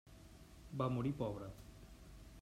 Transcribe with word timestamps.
Va 0.79 0.87
morir 0.95 1.11
pobre. 1.19 1.49